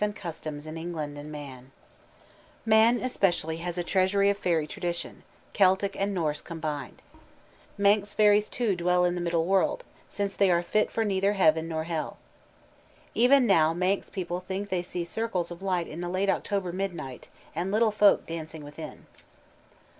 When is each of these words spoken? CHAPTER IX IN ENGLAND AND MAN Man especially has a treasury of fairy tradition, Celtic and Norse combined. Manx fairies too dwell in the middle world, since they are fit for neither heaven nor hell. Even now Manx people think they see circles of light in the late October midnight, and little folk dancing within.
CHAPTER 0.01 0.49
IX 0.55 0.65
IN 0.65 0.77
ENGLAND 0.79 1.15
AND 1.19 1.31
MAN 1.31 1.71
Man 2.65 2.97
especially 2.97 3.57
has 3.57 3.77
a 3.77 3.83
treasury 3.83 4.31
of 4.31 4.37
fairy 4.39 4.65
tradition, 4.65 5.21
Celtic 5.53 5.95
and 5.95 6.11
Norse 6.11 6.41
combined. 6.41 7.03
Manx 7.77 8.15
fairies 8.15 8.49
too 8.49 8.75
dwell 8.75 9.05
in 9.05 9.13
the 9.13 9.21
middle 9.21 9.45
world, 9.45 9.83
since 10.07 10.35
they 10.35 10.49
are 10.49 10.63
fit 10.63 10.89
for 10.89 11.05
neither 11.05 11.33
heaven 11.33 11.67
nor 11.67 11.83
hell. 11.83 12.17
Even 13.13 13.45
now 13.45 13.75
Manx 13.75 14.09
people 14.09 14.39
think 14.39 14.69
they 14.69 14.81
see 14.81 15.05
circles 15.05 15.51
of 15.51 15.61
light 15.61 15.87
in 15.87 16.01
the 16.01 16.09
late 16.09 16.31
October 16.31 16.71
midnight, 16.71 17.29
and 17.53 17.71
little 17.71 17.91
folk 17.91 18.25
dancing 18.25 18.63
within. 18.63 19.05